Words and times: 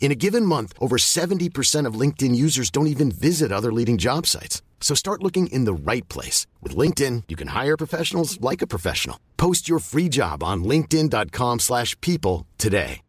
In 0.00 0.10
a 0.10 0.14
given 0.14 0.46
month, 0.46 0.72
over 0.80 0.96
70% 0.96 1.84
of 1.84 2.00
LinkedIn 2.00 2.34
users 2.34 2.70
don't 2.70 2.86
even 2.86 3.10
visit 3.10 3.52
other 3.52 3.70
leading 3.70 3.98
job 3.98 4.26
sites. 4.26 4.62
So 4.80 4.94
start 4.94 5.22
looking 5.22 5.48
in 5.48 5.66
the 5.66 5.92
right 5.92 6.08
place. 6.08 6.46
With 6.62 6.74
LinkedIn, 6.74 7.24
you 7.28 7.36
can 7.36 7.48
hire 7.48 7.76
professionals 7.76 8.40
like 8.40 8.62
a 8.62 8.66
professional. 8.66 9.18
Post 9.36 9.68
your 9.68 9.80
free 9.80 10.08
job 10.08 10.42
on 10.42 10.64
linkedin.com 10.64 11.58
slash 11.58 11.94
people 12.00 12.46
today. 12.56 13.02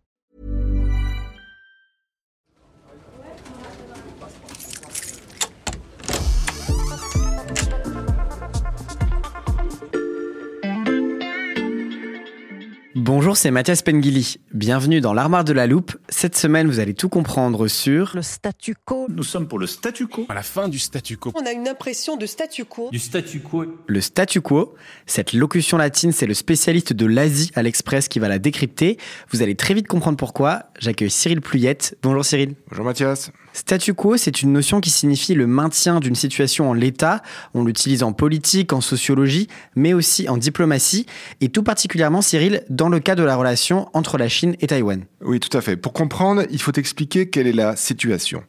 Bonjour, 12.96 13.38
c'est 13.38 13.50
Mathias 13.50 13.81
Pengili. 13.81 14.38
Bienvenue 14.53 15.00
dans 15.00 15.14
l'Armoire 15.14 15.44
de 15.44 15.53
la 15.53 15.68
Loupe. 15.68 15.94
Cette 16.22 16.36
semaine, 16.36 16.67
vous 16.67 16.81
allez 16.81 16.94
tout 16.94 17.08
comprendre 17.08 17.70
sur 17.70 18.12
le 18.14 18.22
statu 18.22 18.75
quo. 18.84 19.08
Nous 19.08 19.23
sommes 19.23 19.48
pour 19.48 19.58
le 19.58 19.67
statu 19.67 20.06
quo. 20.06 20.25
À 20.28 20.34
la 20.34 20.44
fin 20.44 20.67
du 20.67 20.78
statu 20.78 21.16
quo. 21.16 21.31
On 21.34 21.45
a 21.45 21.53
une 21.53 21.70
impression 21.70 22.17
de 22.17 22.25
statu 22.25 22.66
quo. 22.66 22.89
Du 22.92 23.00
statu 23.00 23.39
quo. 23.39 23.64
Le 23.88 24.02
statu 24.02 24.42
quo, 24.42 24.75
cette 25.06 25.31
locution 25.31 25.78
latine, 25.78 26.12
c'est 26.12 26.28
le 26.28 26.34
spécialiste 26.34 26.92
de 26.92 27.06
l'Asie 27.06 27.52
à 27.56 27.64
l'Express 27.64 28.09
qui 28.09 28.20
va 28.20 28.28
la 28.28 28.38
décrypter. 28.38 28.97
Vous 29.30 29.42
allez 29.42 29.56
très 29.56 29.73
vite 29.73 29.88
comprendre 29.88 30.17
pourquoi. 30.17 30.66
J'accueille 30.78 31.09
Cyril 31.09 31.40
Pluyette. 31.40 31.97
Bonjour 32.03 32.25
Cyril. 32.25 32.56
Bonjour 32.70 32.84
Mathias. 32.84 33.31
Statu 33.53 33.94
quo, 33.94 34.16
c'est 34.16 34.42
une 34.42 34.53
notion 34.53 34.80
qui 34.80 34.90
signifie 34.90 35.34
le 35.34 35.47
maintien 35.47 36.00
d'une 36.00 36.16
situation 36.16 36.70
en 36.70 36.73
l'état. 36.73 37.22
On 37.53 37.64
l'utilise 37.64 38.03
en 38.03 38.14
politique, 38.14 38.73
en 38.73 38.81
sociologie, 38.81 39.47
mais 39.75 39.94
aussi 39.94 40.30
en 40.30 40.38
diplomatie, 40.38 41.06
et 41.42 41.50
tout 41.50 41.64
particulièrement, 41.64 42.22
Cyril, 42.22 42.64
dans 42.70 42.90
le 42.90 43.00
cas 43.00 43.16
de 43.16 43.23
la 43.23 43.36
relation 43.36 43.90
entre 43.94 44.17
la 44.17 44.30
Chine 44.30 44.56
et 44.59 44.67
Taïwan. 44.67 45.03
Oui, 45.22 45.40
tout 45.40 45.58
à 45.58 45.62
fait. 45.62 45.78
Pour 45.78 45.94
comprendre, 46.10 46.44
il 46.50 46.60
faut 46.60 46.74
expliquer 46.74 47.30
quelle 47.30 47.46
est 47.46 47.54
la 47.54 47.76
situation. 47.76 48.44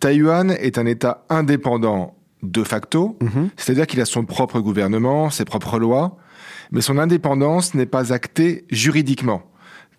Taïwan 0.00 0.50
est 0.50 0.76
un 0.76 0.86
État 0.86 1.24
indépendant 1.28 2.14
de 2.42 2.64
facto, 2.64 3.16
Mhm. 3.22 3.50
c'est-à-dire 3.56 3.86
qu'il 3.86 4.00
a 4.00 4.04
son 4.04 4.24
propre 4.24 4.58
gouvernement, 4.60 5.30
ses 5.30 5.44
propres 5.44 5.78
lois, 5.78 6.16
mais 6.72 6.80
son 6.80 6.98
indépendance 6.98 7.74
n'est 7.74 7.86
pas 7.86 8.12
actée 8.12 8.64
juridiquement. 8.70 9.42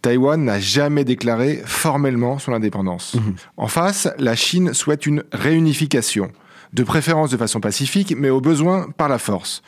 Taïwan 0.01 0.43
n'a 0.43 0.59
jamais 0.59 1.03
déclaré 1.05 1.61
formellement 1.65 2.39
son 2.39 2.51
indépendance. 2.53 3.15
En 3.55 3.67
face, 3.67 4.09
la 4.19 4.35
Chine 4.35 4.73
souhaite 4.73 5.05
une 5.05 5.23
réunification, 5.31 6.29
de 6.73 6.83
préférence 6.83 7.31
de 7.31 7.37
façon 7.37 7.61
pacifique, 7.61 8.13
mais 8.17 8.29
au 8.29 8.41
besoin 8.41 8.87
par 8.97 9.07
la 9.09 9.17
force, 9.17 9.63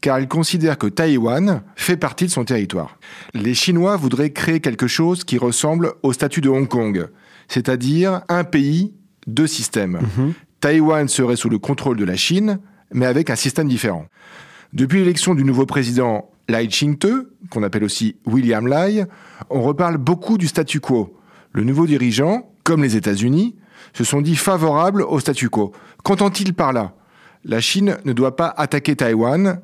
car 0.00 0.18
elle 0.18 0.28
considère 0.28 0.78
que 0.78 0.86
Taïwan 0.86 1.62
fait 1.74 1.96
partie 1.96 2.26
de 2.26 2.30
son 2.30 2.44
territoire. 2.44 2.98
Les 3.34 3.54
Chinois 3.54 3.96
voudraient 3.96 4.30
créer 4.30 4.60
quelque 4.60 4.86
chose 4.86 5.24
qui 5.24 5.38
ressemble 5.38 5.94
au 6.02 6.12
statut 6.12 6.40
de 6.40 6.48
Hong 6.48 6.68
Kong, 6.68 7.08
c'est-à-dire 7.48 8.22
un 8.28 8.44
pays, 8.44 8.94
deux 9.26 9.46
systèmes. 9.46 9.98
Taïwan 10.60 11.08
serait 11.08 11.36
sous 11.36 11.48
le 11.48 11.58
contrôle 11.58 11.96
de 11.96 12.04
la 12.04 12.16
Chine, 12.16 12.58
mais 12.92 13.06
avec 13.06 13.30
un 13.30 13.36
système 13.36 13.68
différent. 13.68 14.06
Depuis 14.72 14.98
l'élection 14.98 15.34
du 15.34 15.44
nouveau 15.44 15.66
président 15.66 16.30
Lai 16.48 16.68
Ching-te, 16.68 17.28
qu'on 17.50 17.62
appelle 17.62 17.84
aussi 17.84 18.16
William 18.26 18.66
Lai, 18.66 19.04
on 19.50 19.62
reparle 19.62 19.96
beaucoup 19.96 20.38
du 20.38 20.46
statu 20.46 20.80
quo. 20.80 21.18
Le 21.52 21.64
nouveau 21.64 21.86
dirigeant, 21.86 22.52
comme 22.62 22.82
les 22.82 22.96
États-Unis, 22.96 23.56
se 23.92 24.04
sont 24.04 24.20
dit 24.20 24.36
favorables 24.36 25.02
au 25.02 25.18
statu 25.18 25.48
quo. 25.48 25.72
Qu'entend-il 26.04 26.54
par 26.54 26.72
là? 26.72 26.94
La 27.44 27.60
Chine 27.60 27.98
ne 28.04 28.12
doit 28.12 28.36
pas 28.36 28.52
attaquer 28.56 28.96
Taïwan, 28.96 29.60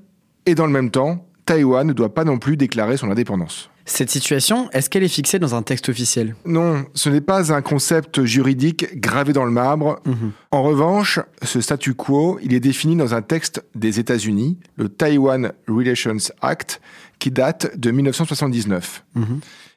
et 0.46 0.54
dans 0.54 0.66
le 0.66 0.72
même 0.72 0.90
temps, 0.90 1.26
Taïwan 1.46 1.86
ne 1.86 1.92
doit 1.92 2.14
pas 2.14 2.24
non 2.24 2.38
plus 2.38 2.56
déclarer 2.56 2.96
son 2.96 3.10
indépendance. 3.10 3.68
Cette 3.84 4.10
situation, 4.10 4.70
est-ce 4.70 4.88
qu'elle 4.88 5.02
est 5.02 5.08
fixée 5.08 5.40
dans 5.40 5.56
un 5.56 5.62
texte 5.62 5.88
officiel? 5.88 6.36
Non, 6.46 6.84
ce 6.94 7.08
n'est 7.10 7.20
pas 7.20 7.52
un 7.52 7.62
concept 7.62 8.24
juridique 8.24 9.00
gravé 9.00 9.32
dans 9.32 9.44
le 9.44 9.50
marbre. 9.50 10.00
En 10.52 10.62
revanche, 10.62 11.18
ce 11.42 11.60
statu 11.60 11.94
quo, 11.94 12.38
il 12.42 12.54
est 12.54 12.60
défini 12.60 12.94
dans 12.94 13.14
un 13.14 13.22
texte 13.22 13.64
des 13.74 13.98
États-Unis, 13.98 14.56
le 14.76 14.88
Taiwan 14.88 15.52
Relations 15.66 16.32
Act, 16.42 16.80
qui 17.18 17.32
date 17.32 17.76
de 17.76 17.90
1979. 17.90 19.04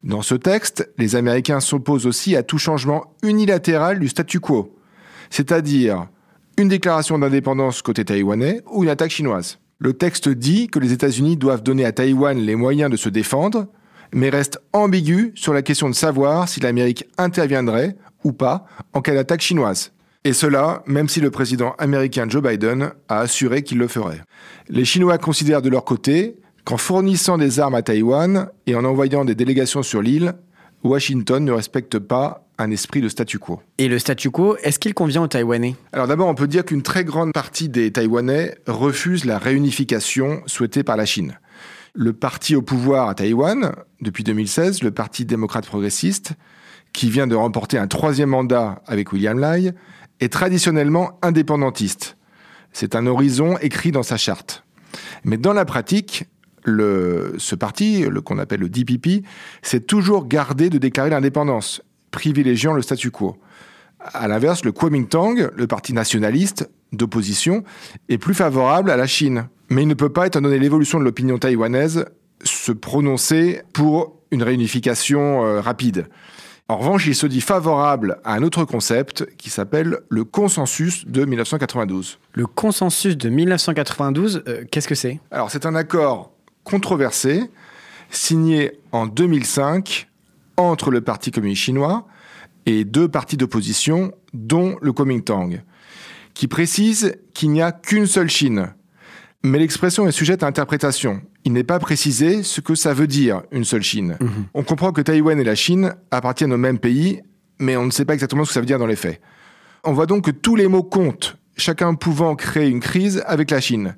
Dans 0.04 0.22
ce 0.22 0.36
texte, 0.36 0.88
les 1.00 1.16
Américains 1.16 1.60
s'opposent 1.60 2.06
aussi 2.06 2.36
à 2.36 2.44
tout 2.44 2.60
changement 2.60 3.16
unilatéral 3.24 4.00
du 4.00 4.08
statu 4.08 4.40
quo, 4.40 4.76
c'est-à-dire 5.32 6.08
une 6.58 6.68
déclaration 6.68 7.18
d'indépendance 7.18 7.82
côté 7.82 8.06
taïwanais 8.06 8.62
ou 8.72 8.84
une 8.84 8.90
attaque 8.90 9.12
chinoise. 9.12 9.58
Le 9.78 9.94
texte 9.94 10.30
dit 10.30 10.68
que 10.68 10.80
les 10.80 10.94
États-Unis 10.94 11.36
doivent 11.36 11.64
donner 11.64 11.84
à 11.84 11.92
Taïwan 11.92 12.38
les 12.38 12.56
moyens 12.56 12.90
de 12.90 12.96
se 12.96 13.10
défendre, 13.10 13.68
mais 14.14 14.30
reste 14.30 14.60
ambigu 14.72 15.34
sur 15.36 15.54
la 15.54 15.62
question 15.62 15.90
de 15.90 15.96
savoir 15.96 16.48
si 16.48 16.62
l'Amérique 16.62 17.06
interviendrait 17.18 17.98
ou 18.24 18.32
pas 18.32 18.66
en 18.94 19.02
cas 19.02 19.14
d'attaque 19.14 19.42
chinoise. 19.42 19.92
Et 20.24 20.32
cela, 20.32 20.82
même 20.88 21.10
si 21.10 21.20
le 21.20 21.30
président 21.30 21.76
américain 21.78 22.26
Joe 22.28 22.42
Biden 22.42 22.92
a 23.10 23.20
assuré 23.20 23.64
qu'il 23.64 23.78
le 23.78 23.88
ferait. 23.88 24.22
Les 24.70 24.86
Chinois 24.86 25.18
considèrent 25.18 25.62
de 25.62 25.70
leur 25.70 25.84
côté 25.84 26.38
qu'en 26.64 26.78
fournissant 26.78 27.38
des 27.38 27.60
armes 27.60 27.76
à 27.76 27.82
Taïwan 27.82 28.50
et 28.66 28.76
en 28.76 28.86
envoyant 28.86 29.26
des 29.26 29.36
délégations 29.36 29.84
sur 29.84 30.02
l'île, 30.02 30.34
Washington 30.84 31.44
ne 31.44 31.52
respecte 31.52 32.00
pas 32.00 32.45
un 32.58 32.72
esprit 32.72 33.02
de 33.02 33.10
statu 33.10 33.40
quo. 33.40 33.62
Et 33.78 33.88
le 33.88 34.00
statu 34.00 34.30
quo, 34.30 34.58
est-ce 34.64 34.80
qu'il 34.80 34.94
convient 34.94 35.22
aux 35.22 35.28
Taïwanais? 35.28 35.76
Alors 35.92 36.08
d'abord, 36.08 36.28
on 36.28 36.36
peut 36.36 36.48
dire 36.48 36.66
qu'une 36.66 36.82
très 36.82 37.04
grande 37.04 37.34
partie 37.34 37.70
des 37.70 37.92
Taïwanais 37.92 38.58
refusent 38.68 39.26
la 39.26 39.38
réunification 39.38 40.42
souhaitée 40.46 40.84
par 40.84 40.98
la 40.98 41.06
Chine. 41.06 41.38
Le 41.94 42.14
parti 42.14 42.56
au 42.56 42.62
pouvoir 42.62 43.08
à 43.08 43.16
Taïwan, 43.16 43.72
depuis 44.02 44.24
2016, 44.24 44.84
le 44.84 44.92
Parti 44.92 45.26
démocrate 45.26 45.66
progressiste, 45.66 46.34
qui 46.92 47.10
vient 47.10 47.28
de 47.28 47.36
remporter 47.36 47.78
un 47.78 47.88
troisième 47.88 48.30
mandat 48.30 48.82
avec 48.86 49.14
William 49.14 49.40
Lai, 49.40 49.74
est 50.20 50.32
traditionnellement 50.32 51.20
indépendantiste. 51.22 52.18
C'est 52.74 52.96
un 52.96 53.08
horizon 53.08 53.58
écrit 53.60 53.92
dans 53.92 54.04
sa 54.04 54.18
charte. 54.18 54.66
Mais 55.24 55.38
dans 55.38 55.54
la 55.54 55.66
pratique, 55.66 56.26
le, 56.64 57.36
ce 57.38 57.56
parti, 57.56 58.02
le 58.02 58.22
qu'on 58.22 58.40
appelle 58.40 58.60
le 58.60 58.70
DPP, 58.70 59.26
s'est 59.62 59.82
toujours 59.82 60.28
gardé 60.28 60.70
de 60.70 60.78
déclarer 60.78 61.10
l'indépendance, 61.10 61.82
privilégiant 62.16 62.74
le 62.74 62.82
statu 62.82 63.12
quo. 63.12 63.36
À 64.00 64.28
l'inverse, 64.28 64.64
le 64.64 64.72
Kuomintang, 64.72 65.50
le 65.54 65.68
parti 65.68 65.94
nationaliste 65.94 66.70
d'opposition, 66.94 67.64
est 68.08 68.18
plus 68.18 68.34
favorable 68.34 68.90
à 68.90 68.98
la 68.98 69.06
Chine. 69.06 69.48
Mais 69.70 69.82
il 69.84 69.88
ne 69.88 69.94
peut 69.94 70.10
pas, 70.10 70.28
étant 70.28 70.42
donné 70.42 70.58
l'évolution 70.58 70.98
de 70.98 71.04
l'opinion 71.04 71.38
taïwanaise, 71.38 72.06
se 72.44 72.72
prononcer 72.72 73.62
pour 73.74 74.16
une 74.32 74.44
réunification 74.44 75.46
euh, 75.46 75.60
rapide. 75.60 76.08
En 76.70 76.78
revanche, 76.78 77.06
il 77.06 77.16
se 77.16 77.28
dit 77.28 77.42
favorable 77.42 78.18
à 78.24 78.34
un 78.34 78.42
autre 78.42 78.64
concept 78.64 79.26
qui 79.38 79.50
s'appelle 79.50 80.00
le 80.10 80.24
consensus 80.24 81.06
de 81.06 81.26
1992. 81.26 82.20
Le 82.34 82.48
consensus 82.48 83.18
de 83.18 83.30
1992, 83.30 84.44
euh, 84.48 84.64
qu'est-ce 84.72 84.88
que 84.88 84.96
c'est? 84.96 85.20
Alors, 85.32 85.52
c'est 85.52 85.66
un 85.66 85.76
accord 85.76 86.32
controversé 86.64 87.52
signé 88.10 88.72
en 88.92 89.06
2005 89.06 90.08
entre 90.58 90.92
le 90.92 91.02
Parti 91.02 91.32
communiste 91.32 91.64
chinois 91.64 92.08
et 92.66 92.84
deux 92.84 93.08
partis 93.08 93.38
d'opposition, 93.38 94.12
dont 94.34 94.78
le 94.82 94.92
Kuomintang, 94.92 95.62
qui 96.34 96.48
précise 96.48 97.16
qu'il 97.34 97.52
n'y 97.52 97.62
a 97.62 97.72
qu'une 97.72 98.08
seule 98.08 98.30
Chine. 98.30 98.74
Mais 99.44 99.60
l'expression 99.60 100.08
est 100.08 100.12
sujette 100.12 100.42
à 100.42 100.48
interprétation. 100.48 101.22
Il 101.44 101.54
n'est 101.54 101.64
pas 101.64 101.78
précisé 101.78 102.42
ce 102.42 102.62
que 102.62 102.74
ça 102.74 102.94
veut 102.94 103.06
dire, 103.06 103.44
une 103.52 103.64
seule 103.64 103.84
Chine. 103.84 104.18
On 104.56 104.64
comprend 104.64 104.92
que 104.92 105.02
Taïwan 105.02 105.40
et 105.40 105.44
la 105.44 105.54
Chine 105.54 105.94
appartiennent 106.10 106.54
au 106.54 106.58
même 106.58 106.80
pays, 106.80 107.22
mais 107.60 107.78
on 107.78 107.86
ne 107.86 107.92
sait 107.92 108.06
pas 108.06 108.16
exactement 108.16 108.44
ce 108.44 108.50
que 108.50 108.54
ça 108.56 108.60
veut 108.60 108.66
dire 108.66 108.80
dans 108.80 108.88
les 108.88 108.96
faits. 108.96 109.22
On 109.84 109.94
voit 109.94 110.08
donc 110.08 110.26
que 110.26 110.32
tous 110.32 110.56
les 110.56 110.68
mots 110.68 110.82
comptent, 110.82 111.38
chacun 111.58 111.94
pouvant 111.94 112.36
créer 112.36 112.68
une 112.68 112.80
crise 112.80 113.24
avec 113.28 113.52
la 113.52 113.62
Chine. 113.62 113.96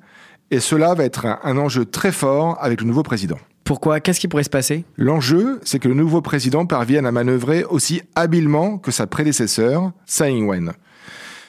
Et 0.50 0.60
cela 0.60 0.92
va 0.92 1.04
être 1.04 1.24
un, 1.24 1.38
un 1.42 1.56
enjeu 1.56 1.86
très 1.86 2.12
fort 2.12 2.58
avec 2.60 2.82
le 2.82 2.86
nouveau 2.86 3.02
président. 3.02 3.38
Pourquoi? 3.68 4.00
Qu'est-ce 4.00 4.18
qui 4.18 4.28
pourrait 4.28 4.44
se 4.44 4.48
passer? 4.48 4.86
L'enjeu, 4.96 5.60
c'est 5.62 5.78
que 5.78 5.88
le 5.88 5.94
nouveau 5.94 6.22
président 6.22 6.64
parvienne 6.64 7.04
à 7.04 7.12
manœuvrer 7.12 7.64
aussi 7.64 8.00
habilement 8.14 8.78
que 8.78 8.90
sa 8.90 9.06
prédécesseur, 9.06 9.92
Tsai 10.06 10.32
Ing-wen. 10.32 10.72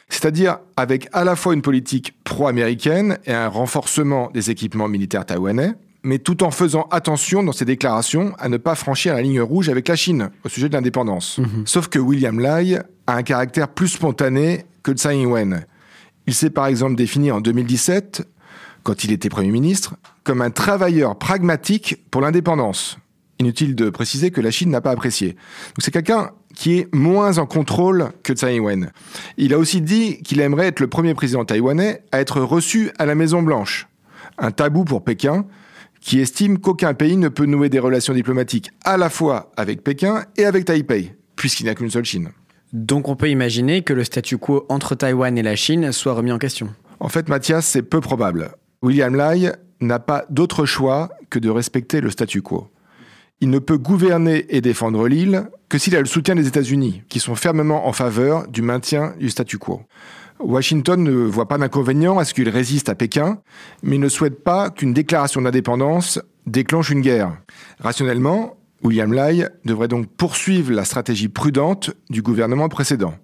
C'est-à-dire 0.09 0.57
avec 0.75 1.07
à 1.13 1.23
la 1.23 1.37
fois 1.37 1.53
une 1.53 1.61
politique 1.61 2.21
pro-américaine 2.25 3.19
et 3.25 3.31
un 3.31 3.47
renforcement 3.47 4.29
des 4.33 4.51
équipements 4.51 4.89
militaires 4.89 5.25
taïwanais, 5.25 5.75
mais 6.03 6.19
tout 6.19 6.43
en 6.43 6.51
faisant 6.51 6.89
attention 6.91 7.41
dans 7.41 7.53
ses 7.53 7.63
déclarations 7.63 8.33
à 8.37 8.49
ne 8.49 8.57
pas 8.57 8.75
franchir 8.75 9.13
la 9.13 9.21
ligne 9.21 9.39
rouge 9.39 9.69
avec 9.69 9.87
la 9.87 9.95
Chine 9.95 10.29
au 10.43 10.49
sujet 10.49 10.67
de 10.67 10.73
l'indépendance. 10.73 11.39
Sauf 11.63 11.87
que 11.87 11.99
William 11.99 12.37
Lai 12.37 12.79
a 13.07 13.15
un 13.15 13.23
caractère 13.23 13.69
plus 13.69 13.87
spontané 13.87 14.65
que 14.83 14.91
Tsai 14.91 15.15
Ing-wen. 15.15 15.63
Il 16.27 16.33
s'est 16.33 16.49
par 16.49 16.67
exemple 16.67 16.95
défini 16.95 17.31
en 17.31 17.39
2017, 17.39 18.27
quand 18.89 19.03
il 19.03 19.11
était 19.11 19.29
Premier 19.29 19.51
ministre, 19.51 19.97
comme 20.23 20.41
un 20.41 20.49
travailleur 20.49 21.15
pragmatique 21.15 21.97
pour 22.09 22.21
l'indépendance. 22.21 22.97
Inutile 23.37 23.75
de 23.75 23.91
préciser 23.91 24.31
que 24.31 24.41
la 24.41 24.49
Chine 24.49 24.71
n'a 24.71 24.81
pas 24.81 24.89
apprécié. 24.89 25.33
Donc 25.33 25.81
c'est 25.81 25.91
quelqu'un 25.91 26.31
qui 26.55 26.79
est 26.79 26.95
moins 26.95 27.37
en 27.37 27.45
contrôle 27.45 28.09
que 28.23 28.33
Tsai 28.33 28.55
Ing-wen. 28.55 28.91
Il 29.37 29.53
a 29.53 29.59
aussi 29.59 29.81
dit 29.81 30.23
qu'il 30.23 30.39
aimerait 30.39 30.65
être 30.65 30.79
le 30.79 30.87
premier 30.87 31.13
président 31.13 31.45
taïwanais 31.45 32.01
à 32.11 32.19
être 32.19 32.41
reçu 32.41 32.89
à 32.97 33.05
la 33.05 33.13
Maison 33.13 33.43
Blanche. 33.43 33.87
Un 34.39 34.49
tabou 34.49 34.85
pour 34.85 35.03
Pékin, 35.03 35.45
qui 36.01 36.19
estime 36.19 36.57
qu'aucun 36.57 36.95
pays 36.95 37.15
ne 37.15 37.27
peut 37.27 37.45
nouer 37.45 37.69
des 37.69 37.77
relations 37.77 38.15
diplomatiques 38.15 38.71
à 38.83 38.97
la 38.97 39.11
fois 39.11 39.51
avec 39.55 39.83
Pékin 39.83 40.25
et 40.35 40.45
avec 40.45 40.65
Taipei, 40.65 41.13
puisqu'il 41.35 41.65
n'y 41.65 41.69
a 41.69 41.75
qu'une 41.75 41.91
seule 41.91 42.05
Chine. 42.05 42.29
Donc 42.73 43.07
on 43.07 43.15
peut 43.15 43.29
imaginer 43.29 43.83
que 43.83 43.93
le 43.93 44.03
statu 44.03 44.39
quo 44.39 44.65
entre 44.67 44.95
Taïwan 44.95 45.37
et 45.37 45.43
la 45.43 45.55
Chine 45.55 45.91
soit 45.91 46.13
remis 46.13 46.31
en 46.31 46.39
question. 46.39 46.73
En 46.99 47.07
fait, 47.07 47.29
Mathias, 47.29 47.67
c'est 47.67 47.83
peu 47.83 48.01
probable. 48.01 48.49
William 48.81 49.15
Lai 49.15 49.51
n'a 49.81 49.99
pas 49.99 50.25
d'autre 50.29 50.65
choix 50.65 51.09
que 51.29 51.39
de 51.39 51.49
respecter 51.49 51.99
le 52.01 52.09
statu 52.09 52.41
quo. 52.41 52.67
Il 53.41 53.49
ne 53.49 53.59
peut 53.59 53.77
gouverner 53.77 54.45
et 54.49 54.61
défendre 54.61 55.07
l'île 55.07 55.49
que 55.69 55.77
s'il 55.77 55.95
a 55.95 55.99
le 55.99 56.05
soutien 56.05 56.35
des 56.35 56.47
États-Unis, 56.47 57.03
qui 57.09 57.19
sont 57.19 57.35
fermement 57.35 57.87
en 57.87 57.93
faveur 57.93 58.47
du 58.47 58.61
maintien 58.61 59.13
du 59.19 59.29
statu 59.29 59.57
quo. 59.57 59.81
Washington 60.39 61.01
ne 61.03 61.11
voit 61.11 61.47
pas 61.47 61.57
d'inconvénient 61.57 62.17
à 62.17 62.25
ce 62.25 62.33
qu'il 62.33 62.47
résiste 62.47 62.89
à 62.89 62.95
Pékin, 62.95 63.39
mais 63.83 63.97
ne 63.97 64.07
souhaite 64.07 64.43
pas 64.43 64.69
qu'une 64.69 64.93
déclaration 64.93 65.41
d'indépendance 65.41 66.19
déclenche 66.47 66.89
une 66.89 67.01
guerre. 67.01 67.37
Rationnellement, 67.79 68.55
William 68.83 69.11
Lai 69.11 69.45
devrait 69.65 69.89
donc 69.89 70.07
poursuivre 70.07 70.71
la 70.71 70.85
stratégie 70.85 71.27
prudente 71.27 71.91
du 72.09 72.21
gouvernement 72.21 72.69
précédent. 72.69 73.15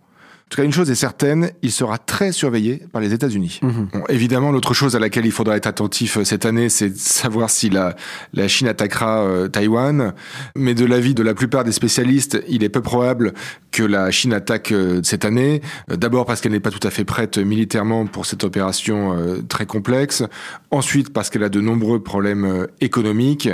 En 0.46 0.48
tout 0.50 0.58
cas, 0.58 0.64
une 0.64 0.74
chose 0.74 0.92
est 0.92 0.96
certaine, 0.96 1.50
il 1.64 1.72
sera 1.72 1.98
très 1.98 2.32
surveillé 2.32 2.86
par 2.92 3.02
les 3.02 3.14
États-Unis. 3.14 3.60
Bon, 3.64 4.04
évidemment, 4.10 4.52
l'autre 4.52 4.76
chose 4.76 4.96
à 4.96 5.00
laquelle 5.00 5.26
il 5.26 5.32
faudra 5.32 5.58
être 5.58 5.66
attentif 5.66 6.18
euh, 6.18 6.24
cette 6.24 6.46
année, 6.46 6.70
c'est 6.70 6.92
de 6.92 6.98
savoir 6.98 7.50
si 7.50 7.72
la, 7.72 7.96
la 8.32 8.48
Chine 8.48 8.68
attaquera 8.68 9.24
euh, 9.24 9.48
Taïwan. 9.48 10.14
Mais 10.56 10.76
de 10.76 10.86
l'avis 10.86 11.16
de 11.16 11.24
la 11.24 11.34
plupart 11.34 11.64
des 11.64 11.72
spécialistes, 11.72 12.44
il 12.48 12.64
est 12.64 12.70
peu 12.70 12.82
probable 12.82 13.34
que 13.72 13.82
la 13.82 14.12
Chine 14.12 14.34
attaque 14.34 14.72
euh, 14.72 15.02
cette 15.04 15.26
année. 15.26 15.62
D'abord 15.88 16.28
parce 16.28 16.42
qu'elle 16.42 16.52
n'est 16.52 16.60
pas 16.60 16.70
tout 16.70 16.88
à 16.88 16.92
fait 16.92 17.06
prête 17.06 17.40
militairement 17.40 18.06
pour 18.06 18.28
cette 18.28 18.44
opération 18.44 19.18
euh, 19.18 19.42
très 19.42 19.66
complexe. 19.66 20.22
Ensuite 20.70 21.12
parce 21.12 21.32
qu'elle 21.32 21.44
a 21.44 21.50
de 21.50 21.60
nombreux 21.60 22.04
problèmes 22.04 22.68
économiques. 22.82 23.50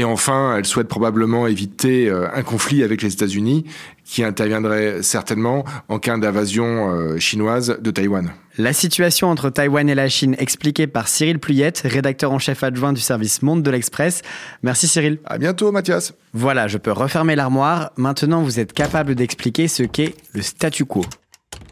Et 0.00 0.04
enfin, 0.04 0.56
elle 0.56 0.64
souhaite 0.64 0.88
probablement 0.88 1.46
éviter 1.46 2.08
euh, 2.08 2.26
un 2.32 2.42
conflit 2.42 2.82
avec 2.82 3.02
les 3.02 3.12
États-Unis 3.12 3.66
qui 4.02 4.24
interviendrait 4.24 5.02
certainement 5.02 5.66
en 5.90 5.98
cas 5.98 6.16
d'invasion 6.16 6.88
euh, 6.88 7.18
chinoise 7.18 7.76
de 7.78 7.90
Taïwan. 7.90 8.30
La 8.56 8.72
situation 8.72 9.28
entre 9.28 9.50
Taïwan 9.50 9.90
et 9.90 9.94
la 9.94 10.08
Chine 10.08 10.36
expliquée 10.38 10.86
par 10.86 11.06
Cyril 11.06 11.38
Pluyette, 11.38 11.82
rédacteur 11.84 12.32
en 12.32 12.38
chef 12.38 12.64
adjoint 12.64 12.94
du 12.94 13.00
service 13.02 13.42
Monde 13.42 13.62
de 13.62 13.70
l'Express. 13.70 14.22
Merci 14.62 14.88
Cyril. 14.88 15.18
À 15.26 15.36
bientôt, 15.36 15.70
Mathias. 15.70 16.14
Voilà, 16.32 16.66
je 16.66 16.78
peux 16.78 16.92
refermer 16.92 17.36
l'armoire. 17.36 17.92
Maintenant, 17.98 18.42
vous 18.42 18.58
êtes 18.58 18.72
capable 18.72 19.14
d'expliquer 19.14 19.68
ce 19.68 19.82
qu'est 19.82 20.14
le 20.32 20.40
statu 20.40 20.86
quo. 20.86 21.04